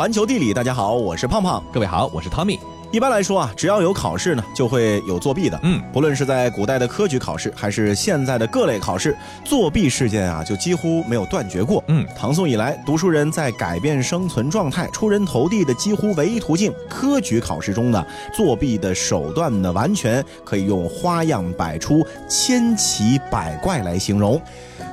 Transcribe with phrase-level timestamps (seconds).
[0.00, 1.62] 环球地理，大家好，我是胖胖。
[1.70, 2.58] 各位好，我是 Tommy。
[2.90, 5.60] 一般来说啊，只要有考试呢，就会有作弊的。
[5.62, 9.14] 嗯，不论是在古代的科举考试，还是现在的各类考试，
[9.44, 11.84] 作弊事件啊，就几乎没有断绝过。
[11.88, 18.02] 嗯，唐宋以来，读书人在改变生存状态、出人头地的几乎唯一途径——科举考试中呢，
[18.34, 24.40] 作弊的手段呢，完全可以用花样百出、千奇百怪来形容。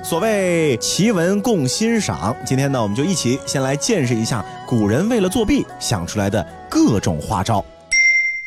[0.08, 7.62] 所谓奇闻共欣赏，今天呢，我们就一起先来见识一下古人为了作弊想出来的各种花招。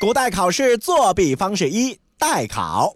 [0.01, 2.95] 古代考试作弊方式一：代考。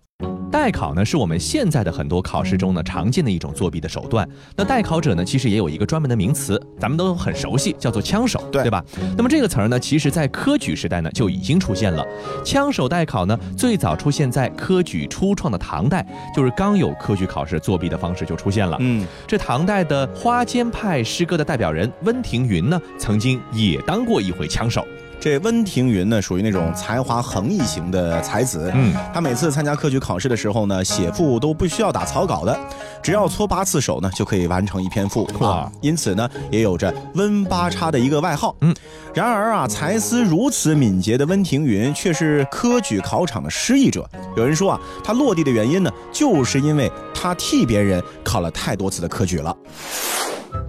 [0.55, 4.27] 代考呢，是我们现在的很多考试中呢常见的一种作弊的手段。
[4.57, 8.83] 那代考者呢，其实也有一个专门的名词，咱们都很熟悉，叫做枪手，对对吧？
[9.17, 12.07] 那么这个词儿呢，其实在科举时代呢就已经出现了。
[12.45, 18.77] 枪手代考呢，最早出现在科举初创的唐代，就是刚有科举考试作弊的方式就出现了。
[18.81, 24.87] 嗯，这唐代的花间派诗歌的代表人温庭筠呢，曾经也当过一回枪手。
[25.25, 28.71] 这温庭筠呢，属于那种才华横溢型的才子。
[28.75, 32.55] 嗯，他每次参加科举考试的时候呢，写赋都不需要打草稿的，
[33.03, 35.73] 只要搓八次手呢，就可以完成一篇赋哇啊。
[35.81, 38.55] 因此呢，也有着温八叉的一个外号。
[38.61, 38.77] 嗯，
[39.15, 44.07] 然而啊，才思如此敏捷的温庭筠却是科举考场的失意者。
[44.37, 49.57] 有人说啊，他落地的原因呢，就是因为他替别人考了太多次的科举了。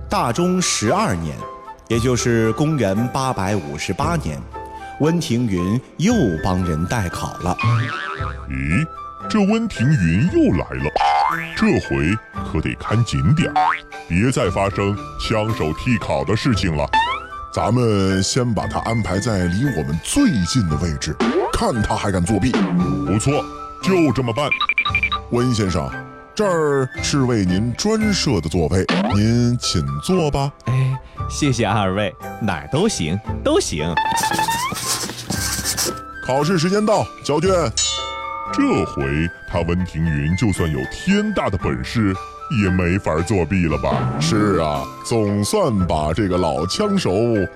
[0.10, 1.36] 大中十二年，
[1.88, 4.42] 也就是公元八百五十八年，
[5.00, 7.56] 温庭筠又帮人代考了。
[8.50, 8.86] 咦，
[9.30, 10.92] 这温庭筠又来了，
[11.56, 12.16] 这回
[12.52, 13.56] 可得看紧点儿，
[14.08, 16.88] 别再发生枪手替考的事情了。
[17.54, 21.16] 咱们先把他安排在离我们最近的位置，
[21.54, 22.52] 看他还敢作弊。
[23.06, 23.46] 不错，
[23.82, 24.50] 就这么办。
[25.32, 25.90] 温先生，
[26.36, 30.52] 这儿是为您专设的座位，您请坐吧。
[30.66, 30.95] 哎，
[31.30, 33.94] 谢谢二位，哪儿都行，都行。
[36.26, 37.52] 考试时间到，交卷。
[38.54, 39.04] 这回
[39.52, 42.16] 他温庭筠就算有天大的本事，
[42.64, 44.14] 也没法作弊了吧？
[44.22, 47.12] 是啊，总算把这个老枪手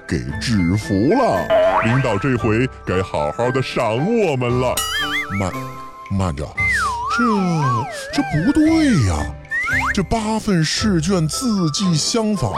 [0.07, 1.47] 给制服了。
[1.85, 4.75] 领导这回该好好的赏我们了。
[5.39, 5.51] 慢，
[6.11, 6.45] 慢着，
[7.17, 7.23] 这
[8.13, 9.15] 这不对呀！
[9.93, 12.51] 这八份试卷字迹相仿，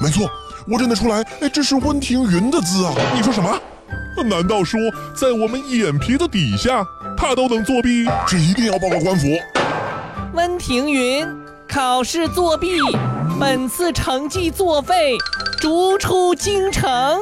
[0.00, 0.30] 没错，
[0.66, 2.92] 我认得出来，哎，这是温庭筠的字啊！
[3.14, 3.60] 你说什么？
[4.24, 4.80] 难道说
[5.14, 6.82] 在我们眼皮子底下，
[7.16, 8.06] 他都能作弊？
[8.26, 9.26] 这一定要报告官府。
[10.32, 11.28] 温庭筠
[11.68, 12.78] 考试作弊，
[13.38, 15.18] 本次成绩作废，
[15.60, 17.20] 逐出京城。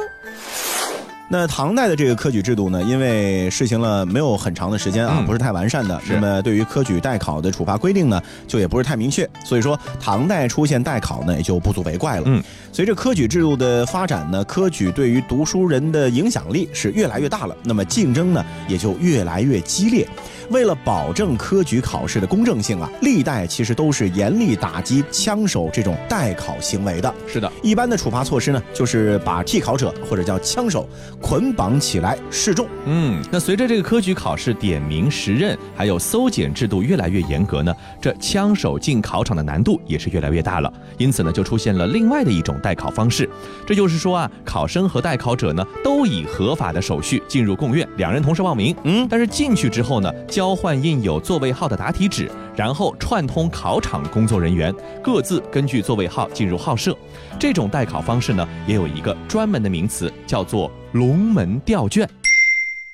[1.33, 12.23] 那唐代的这个科举制度呢，因为实行了没有很长的时间啊，嗯不是太完善的，那么对于科举代考的处罚规定呢，就也不是太明确，所以说唐代出现代考呢，也就不足为怪了。
[12.27, 20.07] 嗯，随着科举制度的发展呢，科举对于读书人的影响力是越来越大了，那么竞争呢也就越来越激烈。
[20.49, 27.13] 为了保证科举考试的公正性啊，历代其实都是严厉打击枪手这种代考行为的。
[27.27, 30.87] 是的，一般的处罚措施呢，就是把替考者或者叫枪手
[31.21, 32.67] 捆绑起来示众。
[32.85, 40.71] 嗯，那随着这个科举考试点名时认，还有搜检制度越来越严格呢，这枪手进考场的难度也是越来越大了。
[40.97, 43.29] 因此呢，就出现了另外的一种代考方式。
[43.65, 48.75] 这就是说啊，考生和代考者呢，都以合法的手续进入贡院，两人同时报名。
[48.83, 54.73] 嗯但是进去之后呢，交换印有座位号的答题纸，然后串通考场工作人员，
[55.03, 56.97] 各自根据座位号进入号舍。
[57.39, 62.09] 这种代考方式呢，也有一个专门的名词，叫做龙门吊卷。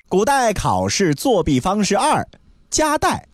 [0.10, 2.28] 古代考试作弊方式二：
[2.70, 3.26] 夹带。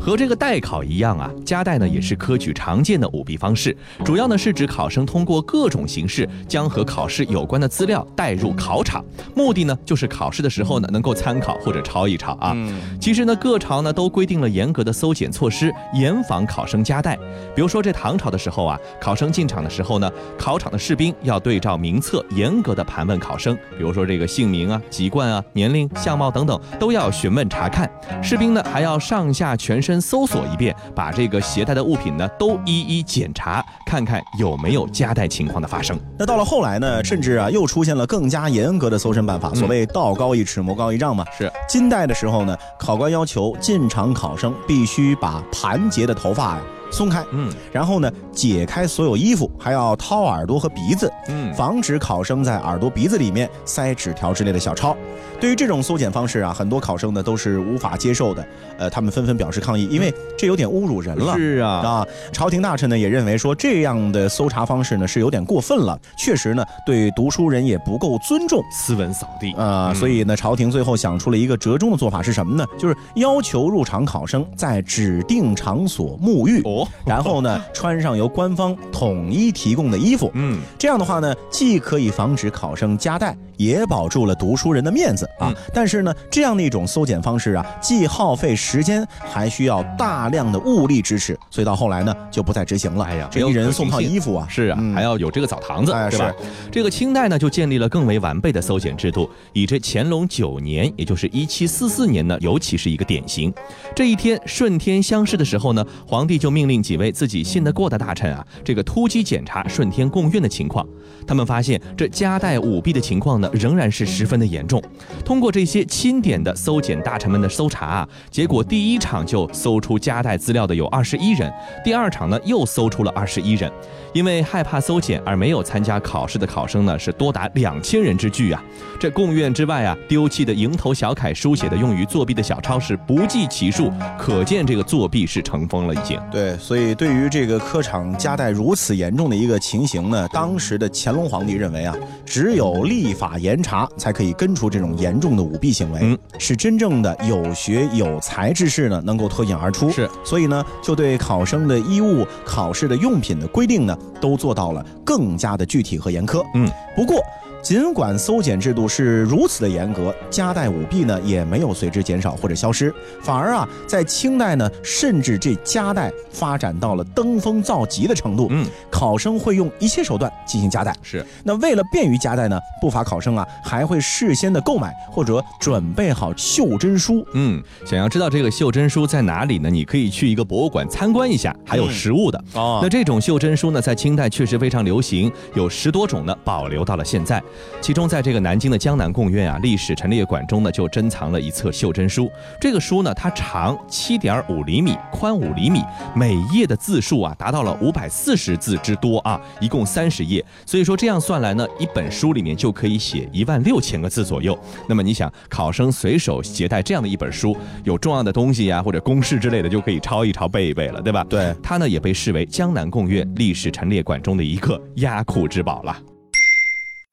[0.00, 9.04] 和这个代考一样啊，加代呢也是科举常见的舞弊方式，主要呢是指考生通过各种形式将和考试有关的资料带入考场，
[9.34, 12.52] 目的呢就是考试的时候呢能够参考或者抄一抄啊。
[12.54, 17.16] 嗯其实呢，各朝呢都规定了严格的搜检措施，严防考生夹带。
[17.54, 27.90] 比如说这唐朝的时候啊，考生进场的时候呢，考场的士兵要对照名册，严格的盘问考生，比如说这个姓名啊、籍贯啊、年龄、相貌等等都要询问查看。
[28.22, 35.98] 士兵呢还要上下全身搜索一遍，把这个携带的物品呢都一一检查，看看有没有夹带情况的发生。
[36.18, 41.24] 那到了后来呢，甚至啊又出现了更加严格的搜身办法，所谓道高一尺，魔高一丈嘛。
[41.36, 54.96] 是金代的时候呢，考官要求进场考生必须把盘结的头发呀松开，嗯然后呢解开所有衣服，还要掏耳朵和鼻子，嗯，防止考生在耳朵鼻子里面塞纸条之类的小抄。
[55.44, 58.48] 对于这种搜检方式啊，很多考生呢都是无法接受的，
[58.78, 61.36] 呃，他们纷纷表示抗议，因为这有点侮辱人了。
[61.36, 68.64] 是啊，啊，朝廷大臣呢也认为说这样的搜查方式呢是有点过分了，确实呢对读书人也不够尊重。
[68.72, 72.64] 斯文扫地啊、嗯所以呢，朝廷最后想出了一个折中的做法是什么呢？
[72.78, 80.30] 就是要求入场考生在指定场所沐浴，哦，然后呢 穿上由官方统一提供的衣服。
[80.32, 85.48] 嗯，这样的话呢，既可以防止考生夹带，也保住了读书人的面子啊。
[85.48, 93.04] 嗯但是呢，这样的一种搜检方式啊，既耗费时间，还需要大量的物力支持，所以到后来呢，就不再执行了。
[93.04, 96.32] 哎呀这一人送套衣服啊，是啊，嗯还要有这个澡堂子，哎对吧？
[96.70, 103.52] 这个清代呢，就建立了更为完备的搜检制度，以这乾隆九年，也就是一七四四年呢，尤其是一个典型。
[103.96, 110.86] 这一天顺天乡试的时候呢，皇帝就命令几位自己信得过的大臣啊，这个突击检查顺天贡院的情况。
[111.26, 114.82] 他们发现这夹带舞弊的情况呢，仍然是十分的严重。
[115.24, 123.70] 通过这些钦点的搜检大臣们的搜查啊，结果第一场就搜出夹带资料的有二十一人，第二场呢又搜出了二十一人。
[124.12, 128.62] 因为害怕搜检而没有参加考试的考生呢，是多达两千人之巨啊！
[129.00, 136.16] 这贡院之外啊，丢弃的蝇头小楷书写的用于作弊的小抄是不计其数，可见这个作弊是成风了已经。
[136.30, 149.90] 对，所以对于这个科场夹带如此严重的一个情形呢，当时的乾隆皇帝认为啊，只有立法严查，才可以根除这种严重的舞弊行为，嗯使真正的有学有才之士呢能够脱颖而出。
[149.90, 156.42] 是，所以呢，就对考生的衣物、考试的用品的规定呢，都做到了更加的具体和严苛。
[156.54, 156.66] 嗯，
[156.96, 157.22] 不过。
[157.64, 168.48] 尽管搜检制度是如此的严格，夹带舞弊呢也没有随之减少或者消失，反而啊，在清代呢，甚至这夹带发展到了登峰造极的程度。
[168.50, 170.94] 嗯，考生会用一切手段进行夹带。
[171.02, 177.26] 是，那为了便于夹带呢，不法考生啊还会事先的购买或者准备好袖珍书。
[177.32, 179.70] 嗯，想要知道这个袖珍书在哪里呢？
[179.70, 182.38] 你可以去一个博物馆参观一下，还有实物的。
[182.52, 187.42] 哦那这种袖珍书呢，在清代确实非常流行，有十多种呢，保留到了现在。
[187.80, 192.30] 其中，在这个南京的江南贡院啊，历史陈列馆中呢，就珍藏了一册袖珍书。
[192.60, 195.82] 这个书呢，它长七点五厘米，宽五厘米，
[196.14, 200.44] 每页的字数啊，达到了五百四十字之多啊，一共三十页。
[200.64, 204.58] 所以说这样算来呢，一本书里面就可以写一万六千个字左右。
[204.88, 211.24] 那么你想，考生随手携带这样的一本书，有重要的东西呀、或者公式之类的，就可以抄一抄、背一背了，对吧？
[211.28, 216.13] 对，它呢也被视为江南贡院历史陈列馆中的一个压库之宝了。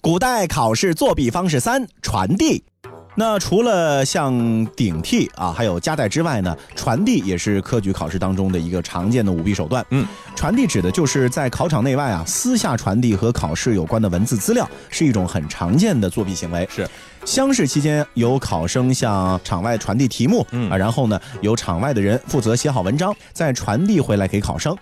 [0.03, 2.63] 古代考试作弊方式三：传递。
[3.13, 9.85] 那除了像顶替啊，还有夹带之外呢，传递也是科举考试当中的一个常见的舞弊手段。
[9.91, 10.03] 嗯，
[10.35, 16.67] 传递指的就是在考场内外啊，私下传递和考试有关的文字资料，是一种很常见的作弊行为。
[16.73, 16.89] 是，
[17.23, 24.75] 乡试期间有考生向场外传递题目，嗯啊，然后呢，由场外的人负责写好文章，再传递回来给考生。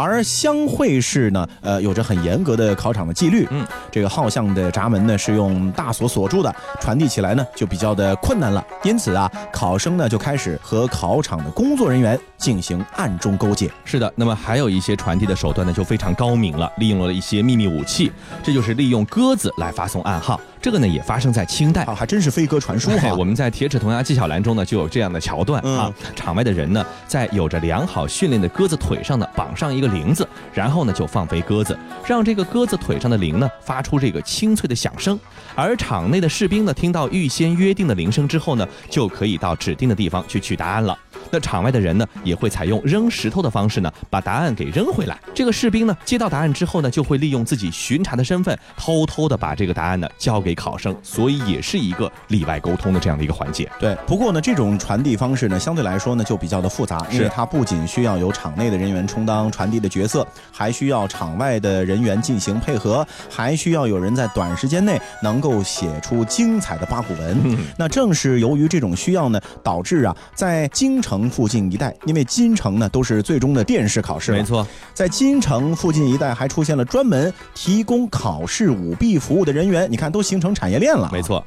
[0.00, 3.46] 而乡会试呢，呃，有着很严格的考场的纪律。
[3.50, 8.64] 嗯，这个号巷的闸门呢是用大锁锁住的，传递起来呢就比较的困难了。
[8.82, 13.70] 因此啊，考生呢就开始和考场的工作人员进行暗中勾结。
[13.84, 18.10] 是的，那么还有一些传递的手段呢，就非常高明了，利用了一些秘密武器，
[18.42, 20.40] 这就是利用鸽子来发送暗号。
[20.60, 21.82] 这个呢也发生在清代。
[21.84, 23.08] 啊，还真是飞鸽传书哈。
[23.08, 35.18] 哎 我们在《铁齿铜牙纪晓岚》中呢就有这样的桥段嗯啊，场外的人呢在有着良好训练的鸽子腿上呢绑上一个铃子，然后呢就放飞鸽子，让这个鸽子腿上的铃呢发出这个清脆的响声，
[35.60, 40.98] 而场内的士兵呢听到预先约定的铃声之后呢，就可以到指定的地方去取答案了。
[41.30, 45.16] 那场外的人呢，也会采用扔石头的方式呢，把答案给扔回来。
[45.34, 53.70] 这个士兵呢，接到答案之后呢，就会利用自己巡查的身份，偷偷的把这个答案呢交给考生，所以也是一个里外沟通的这样的一个环节。
[53.78, 67.40] 对，不过呢，这种传递方式呢，相对来说呢就比较的复杂，因为它不仅需要有场内的人员充当传递的角色，还需要场外的人员进行配合，还需要有人在短时间内能够写出精彩的八股文。
[67.44, 74.42] 嗯那正是由于这种需要呢，导致啊，在京城附近一带，因为京城呢都是最终的殿试考试，没。
[74.42, 81.08] 错，在京城附近一带还出现了专门提供考试舞弊服务的人员，你看都形成产业链了。
[81.12, 81.22] 没。
[81.22, 81.44] 错。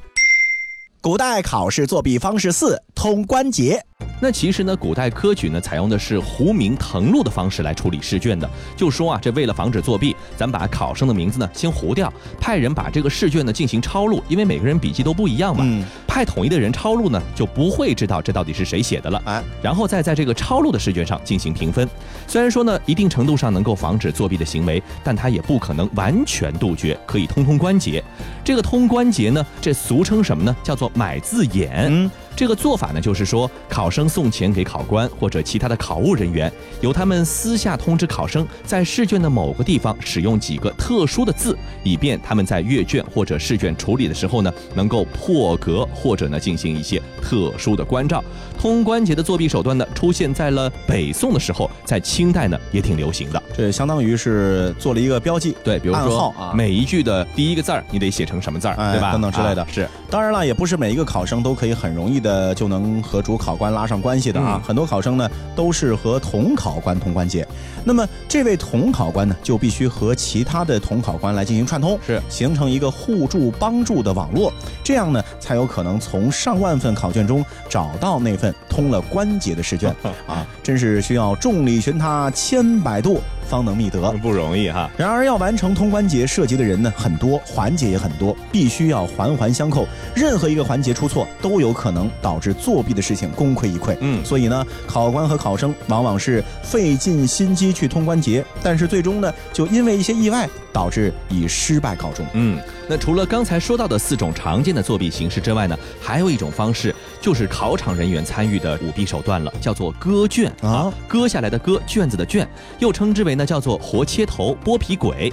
[1.00, 3.84] 古代考试作弊方式四：通关节。
[4.24, 8.48] 那其实呢，古代科举呢采用的是糊名誊录的方式来处理试卷的。
[8.74, 15.62] 就说啊，这为了防止作弊，咱把考生的名字呢先糊掉，派人把这个试卷呢进行抄录，因为每个人笔记都不一样嘛。
[15.68, 19.20] 嗯，派统一的人抄录呢，就不会知道这到底是谁写的了。
[19.26, 21.86] 哎，然后再在这个抄录的试卷上进行评分。
[22.26, 28.02] 虽然说呢，一定程度上能够防止作弊的行为，但它也不可能完全杜绝，可以通通关节。
[28.42, 30.56] 这个通关节呢，这俗称什么呢？
[30.62, 31.88] 叫做买字眼。
[31.90, 48.22] 嗯，这个做法呢，就是说考生送钱给考官或者其他的考务人员，由他们私下通知考生，在试卷的某个地方使用几个特殊的字，以便他们在阅卷或者试卷处理的时候呢，能够破格或者呢进行一些特殊的关照。
[48.58, 53.42] 通关节的作弊手段呢，出现在了北宋的时候，在清代呢也挺流行的。
[53.56, 59.12] 这相当于是做了一个标记，对，比如说号啊每一句的第一个字儿，你得写成什么字儿，哎对吧？
[59.12, 59.88] 等等之类的啊是。
[60.10, 64.58] 当然了，也不是每一个考生都可以很容易的就能和主考官拉上关系的啊。
[64.60, 67.46] 嗯很多考生呢都是和同考官通关节，
[67.84, 74.50] 那么这位同考官呢就必须和其他的同考官来进行串通，是形成一个互助帮助的网络，
[74.82, 79.94] 这样呢才有可能从上万份考卷中找到那份通了关节的试卷
[80.26, 80.46] 啊！
[80.62, 83.20] 真是需要众里寻他千百度
[83.54, 84.00] 方能觅得。
[84.20, 84.90] 不容易哈。
[84.96, 89.86] 然而，要完成通关节涉及的人呢很多，环节也很多，必须要环环相扣。
[90.14, 93.96] 任何一个环节出错，都有可能导致作弊的事情功亏一篑。
[94.00, 102.26] 嗯所以呢，考官和考生往往是费尽心机去通关节，但是最终呢，就因为一些意外，导致以失败告终。
[102.32, 102.58] 嗯，
[102.88, 106.93] 那除了刚才说到的四种常见的作弊形式之外呢，还有一种方式，
[107.24, 112.46] 就是考场人员参与的舞弊手段了，叫做割卷啊，割下来的割，卷子的卷，
[112.78, 115.32] 又称之为呢叫做活切头、剥皮鬼。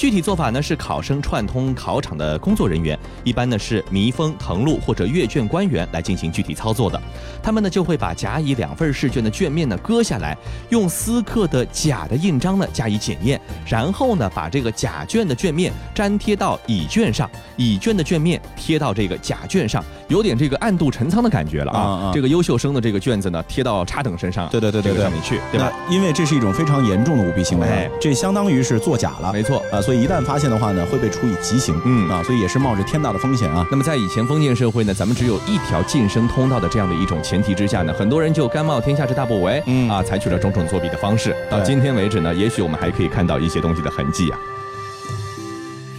[0.00, 6.98] 具体做法呢是考生串通考场的工作人员，一般呢是弥封、誊录或者阅卷官员来进行具体操作的。
[7.42, 10.34] 他们呢就会把甲乙两份试卷的卷面呢割下来，
[10.70, 22.10] 用私刻的甲的印章呢加以检验，然后呢把这个甲卷的卷面粘贴到乙卷上，乙卷的卷面贴到这个甲卷上，有点这个暗度陈仓的感觉了啊！
[22.14, 25.70] 这个优秀生的这个卷子呢贴到差等身上，对对对对对这个上面去，对吧？
[25.90, 29.30] 因为这是一种非常严重的舞弊行为这相当于是作假了。
[29.30, 29.62] 没错。
[29.70, 31.74] 啊，所以一旦发现的话呢，会被处以极刑。
[31.84, 33.66] 嗯啊，所以也是冒着天大的风险啊。
[33.70, 41.34] 那么在以前封建社会呢，咱们只有一条晋升通道的这样的一种前提之下呢，很多人就甘冒天下之大不韪，嗯啊，采取了种种作弊的方式。
[41.50, 44.38] 到今天为止呢，也许我们还可以看到一些东西的痕迹啊。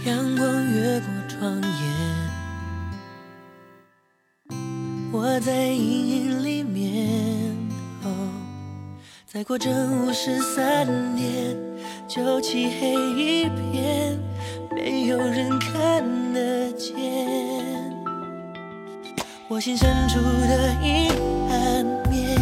[0.04, 1.70] 阳光越过窗沿，
[5.12, 7.56] 我在阴影里面。
[8.04, 8.10] 哦，
[9.26, 9.72] 再过正
[10.06, 11.56] 午十三点，
[12.14, 14.18] 就漆黑一片，
[14.76, 16.04] 没有人看
[16.34, 16.92] 得见。
[19.48, 21.10] 我心深处的阴
[21.48, 22.38] 暗面，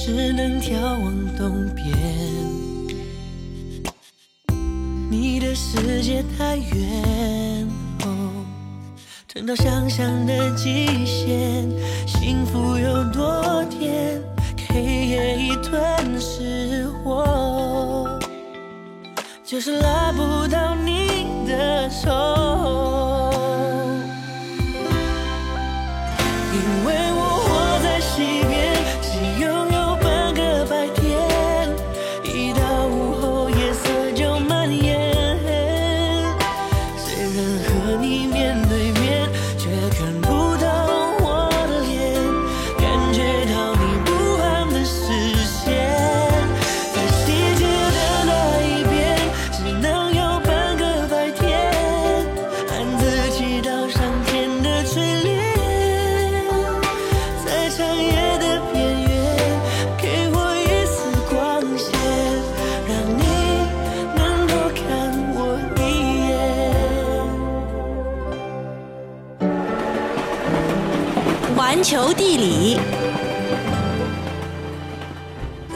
[0.00, 1.96] 只能眺望东边。
[5.08, 7.68] 你的世界太远，
[8.04, 8.44] 哦，
[9.28, 11.70] 撑到想象的极限，
[12.04, 14.20] 幸福有多甜，
[14.68, 15.80] 黑夜已吞
[19.48, 22.47] 就是拉不到你的手。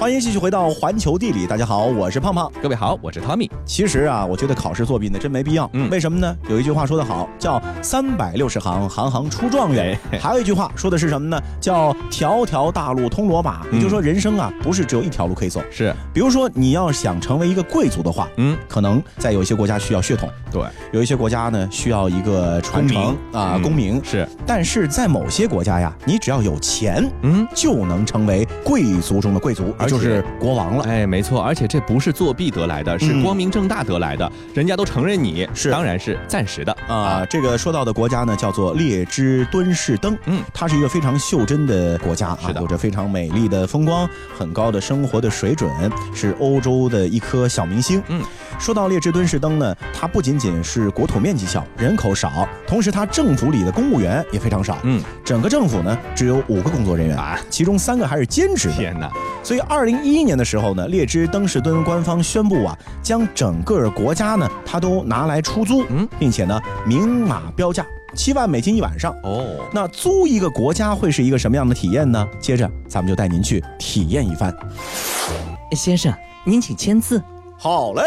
[0.03, 2.51] 欢迎继续回到环球地理，大家好，我是胖胖。
[2.61, 3.49] 各位好，我是 Tommy。
[3.65, 5.71] 其实啊，我觉得考试作弊呢真没必要。
[5.75, 6.37] 嗯为什么呢？
[6.51, 9.97] 有一句话说得好，叫“三百六十行，行行出状元”。
[10.11, 11.41] 哎还有一句话说的是什么呢？
[11.61, 13.65] 叫“条条大路通罗马”。
[13.71, 15.63] 也就是说，人生啊，不是只有一条路可以走。
[15.71, 24.03] 是，比如说，你要想成为一个贵族的话，嗯，可能在有一些国家需要血统，对，有一些国家呢需要一个传承啊嗯功名。
[24.03, 30.85] 是，但是在某些国家呀，你只要有钱，嗯，就能成为贵族中的贵族，而就是国王了。
[30.85, 40.17] 哎，没错，而且这不是作弊得来的，是嗯光明正大得来的，人家都承认你，是当然是暂时的啊，这个说到的国家呢，叫做列支敦士登。
[40.27, 45.71] 嗯它是一个非常袖珍的国家啊，是有着非常美丽的风光，很高的生活的水准，
[46.15, 48.03] 是欧洲的一颗小明星。
[48.09, 48.23] 嗯，
[48.63, 54.79] 说到列支敦士登呢，它不仅仅是国土面积小，人口少，同时它政府里的公务员也非常少。
[54.85, 58.75] 嗯，整个政府呢只有五个工作人员啊，其中三个还是兼职的。
[58.77, 59.11] 天哪，
[59.43, 69.13] 所以，二零一一年的时候呢，列支登士登官方宣布啊，将整个国家呢，它都拿来出租，嗯并且呢，明码标价七万美金一晚上。
[69.25, 72.25] 哦，那租一个国家会是一个什么样的体验呢？
[72.39, 74.55] 接着，咱们就带您去体验一番。
[75.73, 76.15] 先生，
[76.45, 77.21] 您请签字。
[77.63, 78.03] 好嘞，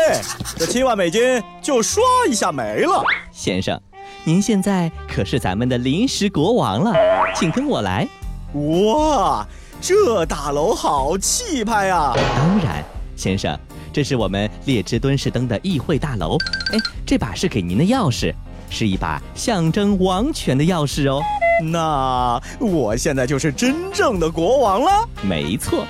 [0.58, 3.02] 这七万美金就刷一下没了。
[3.32, 3.82] 先生，
[4.26, 6.94] 您现在可是咱们的临时国王了，
[7.34, 8.06] 请跟我来。
[8.54, 9.48] 哇，
[9.80, 12.12] 这大楼好气派啊！
[12.36, 12.84] 当然，
[13.16, 13.58] 先生，
[13.94, 16.38] 这是我们列支敦士登的议会大楼。
[16.74, 18.36] 哎，这把是给您的钥匙，
[18.70, 21.22] 是一把象征王权的钥匙哦。
[21.64, 25.08] 那我现在就是真正的国王了。
[25.22, 25.86] 没错，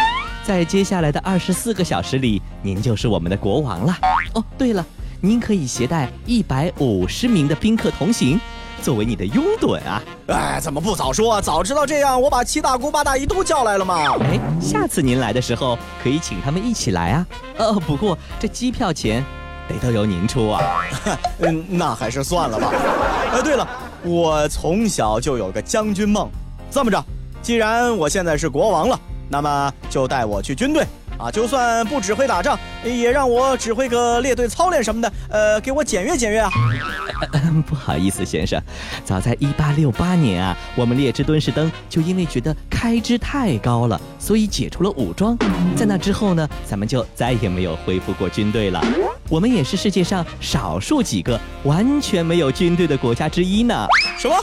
[0.46, 3.98] 在接下来的二十四个小时里，您就是我们的国王了。
[4.36, 4.86] 哦，对了，
[5.20, 8.40] 您可以携带一百五十名的宾客同行，
[8.80, 10.04] 作为你的拥趸啊。
[10.28, 11.42] 哎，怎么不早说啊？
[11.42, 13.96] 早知道这样，我把七大姑八大姨都叫来了嘛。
[14.20, 17.26] 哎，下次您来的时候可以请他们一起来啊。
[17.58, 19.26] 呃，不过这机票钱
[19.68, 20.62] 得都由您出啊。
[21.42, 22.72] 嗯，那还是算了吧。
[23.34, 23.68] 哎，对了，
[24.04, 26.30] 我从小就有个将军梦。
[26.70, 27.04] 这么着，
[27.42, 30.86] 既然我现在是国王了，那么就带我去军队
[31.18, 36.50] 啊，就算不指挥打仗，也让我指挥个列队操练什么的，呃，给我检阅检阅啊。
[37.32, 38.62] 嗯， 不好意思，先生，
[39.06, 45.38] 早在一八六八年啊，我们列支敦士登就因为觉得开支太高了，所以解除了武装。
[45.76, 48.84] 在那之后呢，咱们就再也没有恢复过军队了。
[49.30, 53.88] 我们也是世界上少数几个完全没有军队的国家之一呢。
[54.18, 54.36] 什么？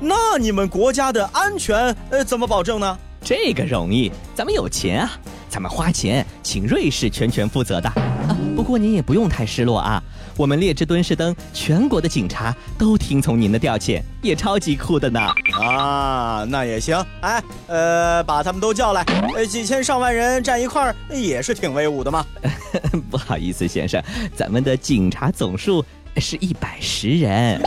[0.00, 2.98] 那你们国家的安全，呃，怎么保证呢？
[3.24, 5.10] 这个容易，咱们有钱啊，
[5.48, 8.36] 咱们花钱请瑞士全权负责的啊。
[8.54, 10.02] 不过您也不用太失落啊，
[10.36, 15.20] 我们列支敦士登全国的警察都听从您的调遣，也超级酷的呢。
[15.58, 17.02] 啊，那也行。
[17.22, 19.02] 哎，呃，把他们都叫来，
[19.34, 22.24] 呃，几千上万人站一块儿，也是挺威武的嘛。
[23.10, 24.02] 不好意思，先生，
[24.36, 25.82] 咱们的警察总数
[26.18, 27.58] 是一百十人。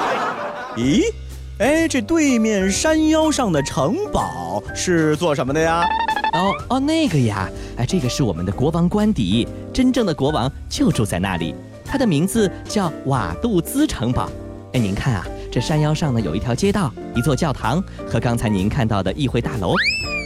[0.76, 1.02] 咦，
[1.58, 5.82] 哎，这对面山腰上的城堡是做什么的呀？
[6.34, 7.48] 哦哦，那个呀，
[7.78, 14.30] 哎，这个是我们的国王官邸，真正的国王就住在那里，他的名字叫瓦杜兹城堡。
[14.74, 19.72] 哎，您看啊，这山腰上呢有一条街道，一座教堂和刚才您看到的议会大楼，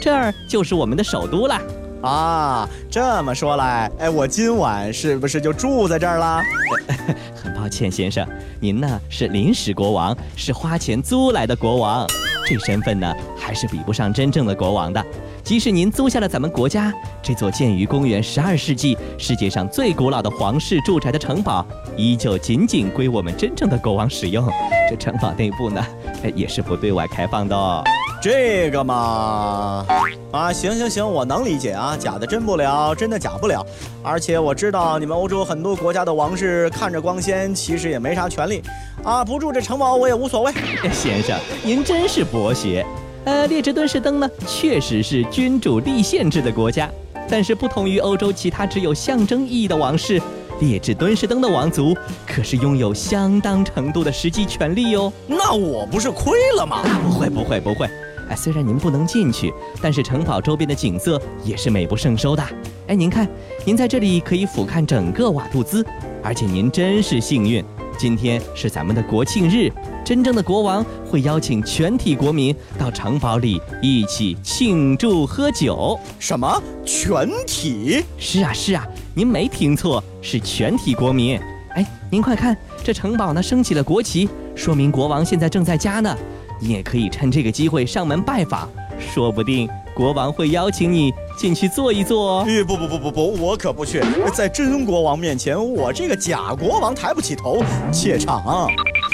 [0.02, 1.60] 这儿就是我们的首都啦。
[2.02, 6.42] 啊，这么说来，哎，我今晚是不是就住在这儿啦？
[7.70, 8.26] 钱，先生，
[8.58, 12.06] 您呢是临时国王，是花钱租来的国王，
[12.46, 15.04] 这身份呢还是比不上真正的国王的。
[15.50, 24.48] 即使您租下了咱们国家这座建于公元十二世纪、世界上最古老的皇室住宅的城堡，依旧仅仅归我们真正的国王使用。
[24.88, 25.84] 这城堡内部呢，
[26.22, 27.82] 哎 也是不对外开放的哦。
[28.22, 29.84] 这个嘛，
[30.30, 33.66] 啊，行行行，我能理解啊，假的真不了，真的假不了。
[34.04, 38.62] 而且我知道你们欧洲很多国家的王室看着光鲜，其实也没啥权利，
[39.02, 40.52] 啊，不住这城堡我也无所谓。
[40.92, 42.86] 先生，您真是博学。
[43.24, 46.90] 呃，列支敦士登呢，确实是君主立宪制的国家，
[47.28, 50.20] 但是不同于欧洲其他只有象征意义的王室，
[50.58, 51.94] 列支敦士登的王族
[52.26, 55.12] 可是拥有相当程度的实际权利哟。
[55.26, 56.82] 那我不是亏了吗？
[57.04, 57.86] 不会不会不会，
[58.30, 59.52] 哎，虽然您不能进去，
[59.82, 62.42] 但是城堡周边的景色也是美不胜收的。
[62.86, 63.28] 哎，您看，
[63.66, 65.84] 您在这里可以俯瞰整个瓦杜兹，
[66.22, 67.62] 而且您真是幸运，
[67.98, 69.70] 今天是咱们的国庆日，
[70.04, 75.98] 真正的国王会邀请全体国民到城堡里一起庆祝喝酒。
[76.18, 78.04] 什么全体？
[78.18, 81.38] 是啊是啊，您没听错，是全体国民。
[81.74, 86.16] 哎，您快看，这城堡呢升起了国旗，说明国王现在正在家呢。
[86.60, 92.44] 你也可以趁这个机会上门拜访，说不定国王会邀请你进去坐一坐哦。
[92.46, 94.02] 哎，不不不不不，我可不去，
[94.34, 98.68] 在真国王面前，我这个假国王抬不起头，怯场。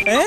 [0.07, 0.23] 哎，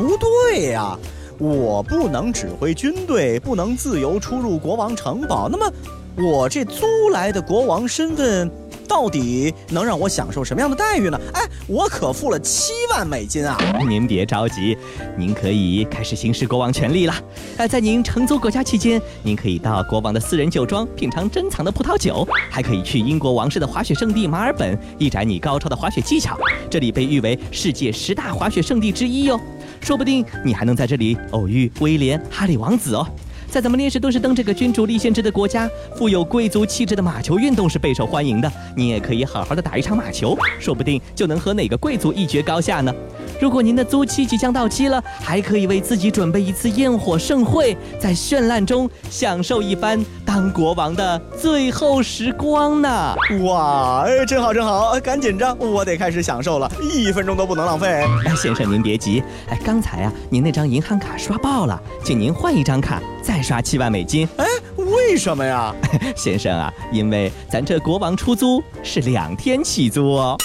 [0.00, 0.96] 不对呀、
[1.38, 5.70] 我不能指挥军队，不能自由出入国王城堡，那么
[6.16, 8.50] 我这租来的国王身份
[8.88, 11.20] 到底能让我享受什么样的待遇呢？
[11.32, 13.56] 哎，我可付了七万美金啊！
[13.88, 14.76] 您别着急，
[15.16, 17.14] 您可以开始行使国王权利了。
[17.56, 26.36] 哎，在您承租国家期间，您可以到国王的私人酒庄品尝珍藏的葡萄酒，还可以去英国王室的滑雪圣地马尔本一展你高超的滑雪技巧。
[26.68, 29.38] 这里被誉为世界十大滑雪圣地之一哟。
[29.80, 33.06] 说不定你还能在这里偶遇威廉、哈利王子哦。
[33.50, 38.50] 在咱们列士敦士登这个君主立宪制的国家，富有贵族气质的马球运动是备受欢迎的。
[38.76, 42.94] 你也可以好好的打一场马球，说不定就能和哪个贵族一决高下呢。
[43.40, 53.16] 如果您的租期即将到期了，还可以为自己准备一次焰火盛会，在绚烂中享受一番当国王的最后时光呢。
[53.42, 58.04] 哇，哎，真好真好，赶紧着，我得开始享受了，一分钟都不能浪费。
[58.26, 64.28] 哎，先生您别急，哎，刚才啊，您那张银行卡刷爆了，请您换一张卡，再刷七万美金。
[64.36, 64.44] 哎，
[64.76, 65.74] 为什么呀？
[66.16, 70.36] 先生啊，因为咱这国王出租是两天起租哦。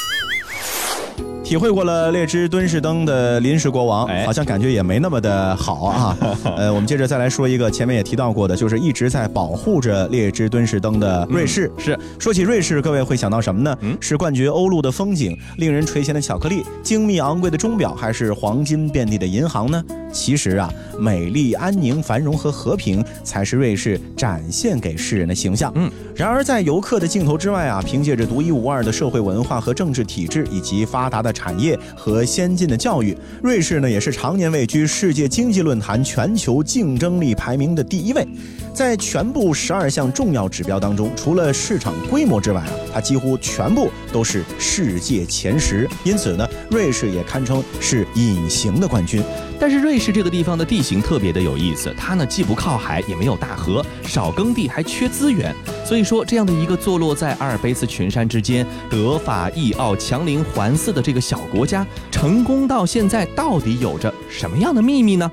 [1.44, 6.18] 体会过了列支敦士登的临时国王，哎好像感觉也没那么的好啊。
[6.58, 11.72] 呃，我们接着再来说一个前面也提到过的，就是一直在保护着列支敦士登的瑞士。
[11.78, 13.78] 是说起瑞士，各位会想到什么呢？
[13.82, 19.84] 嗯是冠绝欧陆的风景，令人垂涎的巧克力，精密昂贵的钟表，还是黄金遍地的银行呢？
[20.16, 25.70] 其实啊，美丽、安宁、繁荣和和平才是瑞士展现给世人的形象。
[25.76, 38.26] 嗯，然而在游客的镜头之外啊，凭借着独一无二的社会文化和政治体制，以及发达的产业和先进的教育，瑞士呢也是常年位居世界经济论坛全球竞争力排名的第一位。
[38.74, 45.88] 在全部十二项重要指标当中，除了市场规模之外啊，它几乎全部都是世界前十。
[46.04, 49.24] 因此呢，瑞士也堪称是隐形的冠军。
[49.60, 55.56] 但是瑞士这个地方的地形特别的有意思，它呢既不靠海，也没有大河，少耕地，还缺资源。
[55.86, 65.32] 所以说，这样的一个坐落在阿尔卑斯群山之间、德法意奥强邻环伺的这个小国家，成功到现在到底有着什么样的秘密呢？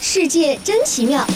[0.00, 1.26] 世界真奇妙。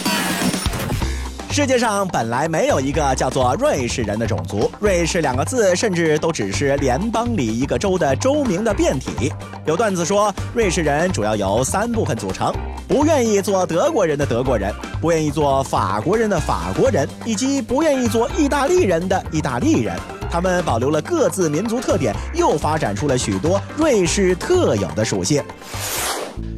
[1.53, 9.31] 世界上本来没有一个叫做瑞士人的种族，瑞士两个字甚至都只是联邦里一个州的州名的变体。
[9.63, 12.51] 有段子说，瑞士人主要由三部分组成：
[12.87, 19.95] 不愿意做德国人的德国人，不愿意做法国人的法国人，以及不愿意做意大利人的意大利人。
[20.31, 25.43] 他们保留了各自民族特点，又发展出了许多瑞士特有的属性。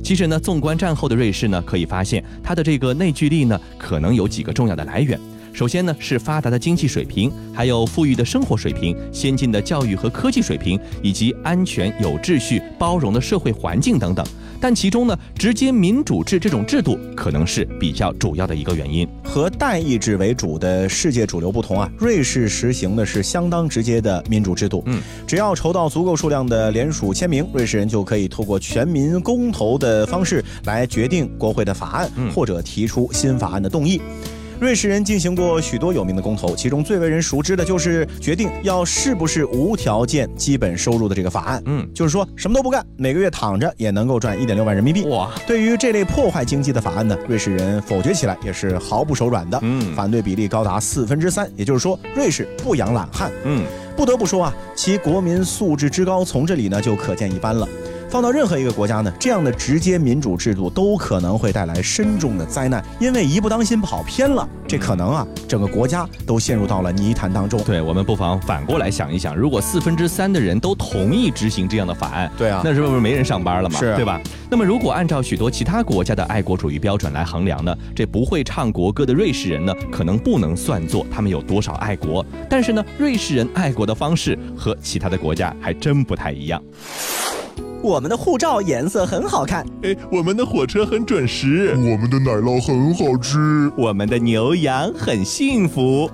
[0.05, 5.19] 其实呢，纵观战后的瑞士呢，可以发现它的这个内聚力呢，可能有几个重要的来源。
[5.55, 14.25] 首先呢，是发达的经济水平，还有富裕的生活水平、先进的教育和科技水平，以及安全、有秩序、包容的社会环境等等。
[14.59, 19.07] 但其中呢，直接民主制这种制度可能是比较主要的一个原因。
[19.23, 24.83] 和代议制为主的世界主流不同啊，瑞士实行的是相当直接的民主制度。
[24.87, 34.01] 嗯，只要筹到足够数量的联署签名，瑞士人就可以透过全民公投的方式来决定国会的法案，嗯或者提出新法案的动议。
[34.59, 41.61] 瑞士人进行过许多有名的公投，其中最为人熟知的就是决定要是不是无条件基本收入的这个法案。
[41.65, 45.03] 嗯，就是说什么都不干，每个月躺着也能够赚一点六万人民币。
[45.07, 49.59] 哇，对于这类破坏经济的法案呢，瑞士人否决起来也是毫不手软的。
[49.61, 53.29] 嗯反对比例高达四分之三，也就是说，瑞士不养懒汉。
[53.43, 53.65] 嗯，
[53.97, 57.67] 不得不说啊，其国民素质之高，从这里呢就可见一斑了。
[58.09, 67.61] 放到任何一个国家呢，这样的直接民主制度都可能会带来深重的灾难，因为一不当心跑偏了，这可能啊，整个国家都陷入到了泥潭当中。
[67.63, 73.79] 对，我们不妨反过来想一想，如果四分之三的人都同意执行这样的法案，对啊那是不是没人上班了嘛？
[73.79, 74.21] 是啊对吧？
[74.49, 82.25] 那么如果按照许多其他国家的爱国主义标准来衡量呢，这不会唱国歌的瑞士人呢，可能不能算作他们有多少爱国。
[82.49, 86.61] 但是呢，瑞士人爱国的方式和其他的国家还真不太一样。
[87.85, 93.71] 我们的护照颜色很好看，哎，我们的火车很准时，我们的奶酪很好吃。
[93.77, 96.09] 我们的牛羊很幸福。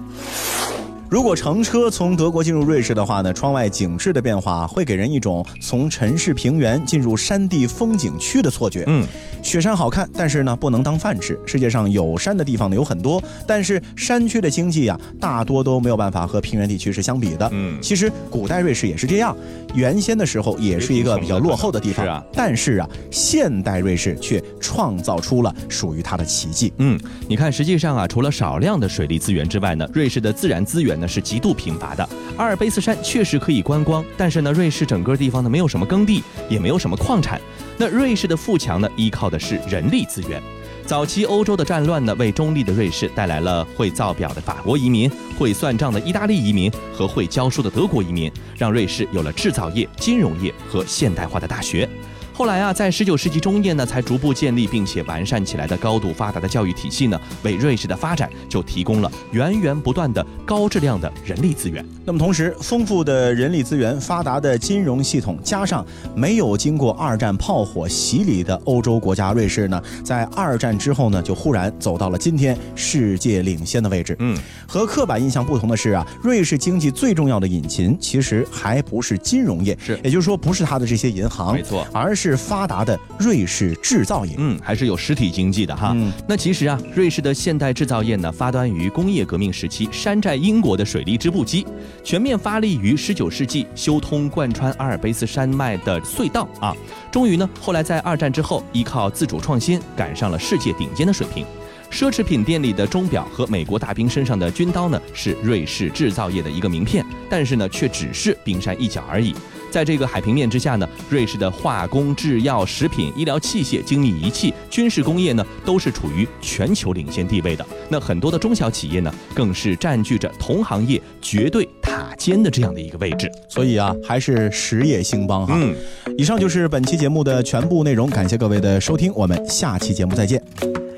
[1.12, 8.86] 如果乘车从德国进入瑞士的话呢，窗外景致的变化会给人一种从城市平原进入山地风景区的错觉。
[8.88, 9.06] 嗯，
[9.44, 11.38] 雪山好看，但是呢不能当饭吃。
[11.46, 17.50] 世界上有山的地方呢有很多，但是山区的经济啊，大多都没有办法和平原地区是相比的。
[17.52, 19.36] 嗯其实古代瑞士也是这样，
[19.76, 22.06] 原先的时候也是一个比较落后的地方。
[22.06, 26.72] 是啊但是啊，现代瑞士却创造出了属于它的奇迹。
[26.78, 26.98] 嗯，
[27.28, 32.08] 你看，实际上啊，除了少量的水利资源之外呢，瑞士的自然资源呢是极度贫乏的。
[32.38, 37.42] 阿尔卑斯山确实可以观光，但是呢，瑞士整个地方呢没有什么耕地，也没有什么矿产。
[37.78, 40.42] 那瑞士的富强呢，依靠的是人力资源。
[40.86, 51.88] 早期欧洲的战乱呢，为中立的瑞士带来了会造表的法国移民、会算账的意大利移民和会教书的德国移民，让瑞士有了制造业、金融业和现代化的大学。
[52.34, 61.86] 后来啊，在十九世纪中叶呢，才逐步建立并且完善起来的高度发达的教育体系呢，为瑞士的发展就提供了源源不断的高质量的人力资源。
[62.06, 74.16] 那么同时，丰富的人力资源、发达的金融系统，加上没有经过二战炮火洗礼的欧洲国家瑞士呢，在二战之后呢，就忽然走到了今天世界领先的位置。
[74.20, 84.36] 嗯，和刻板印象不同的是啊，瑞士经济最重要的引擎其实还不是金融业，是也就是说不是它的这些银行，没错而是发达的瑞士制造业。
[84.38, 85.92] 嗯，还是有实体经济的哈。
[85.96, 91.66] 嗯那其实啊，瑞士的现代制造业呢，发端于工业革命时期山寨英国的水利织布机，
[92.04, 96.76] 全面发力于十九世纪修通贯穿阿尔卑斯山脉的隧道啊。
[97.12, 101.46] 终于呢，后来在二战之后，依靠自主创新，赶上了世界顶尖的水平。
[101.92, 109.36] 奢侈品店里的钟表和美国大兵身上的军刀呢，是瑞士制造业的一个名片，但是呢，却只是冰山一角而已。
[109.72, 117.66] 在这个海平面之下呢，瑞士的化工、制药、食品、医疗器械、精密仪器、军事工业呢，都是处于全球领先地位的。
[117.90, 123.32] 那很多的中小企业呢，更是占据着同行业绝对塔尖的这样的一个位置。
[123.50, 125.54] 所以啊，还是实业兴邦哈。
[125.58, 125.74] 嗯，
[126.18, 130.44] 以上就是本期节目的全部内容，感谢各位的收听，我们下期节目再见。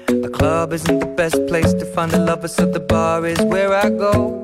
[0.07, 3.73] The club isn't the best place to find the lovers, so the bar is where
[3.73, 4.43] I go.